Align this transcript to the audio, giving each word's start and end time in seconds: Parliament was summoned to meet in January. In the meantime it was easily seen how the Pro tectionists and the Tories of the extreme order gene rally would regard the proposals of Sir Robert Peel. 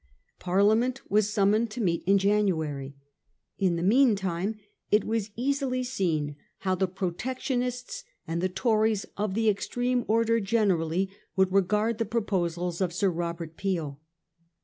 Parliament 0.39 0.99
was 1.11 1.31
summoned 1.31 1.69
to 1.69 1.79
meet 1.79 2.01
in 2.07 2.17
January. 2.17 2.95
In 3.59 3.75
the 3.75 3.83
meantime 3.83 4.55
it 4.89 5.05
was 5.05 5.29
easily 5.35 5.83
seen 5.83 6.35
how 6.61 6.73
the 6.73 6.87
Pro 6.87 7.11
tectionists 7.11 8.03
and 8.27 8.41
the 8.41 8.49
Tories 8.49 9.05
of 9.15 9.35
the 9.35 9.47
extreme 9.47 10.03
order 10.07 10.39
gene 10.39 10.71
rally 10.73 11.11
would 11.35 11.51
regard 11.53 11.99
the 11.99 12.05
proposals 12.05 12.81
of 12.81 12.91
Sir 12.93 13.11
Robert 13.11 13.57
Peel. 13.57 13.99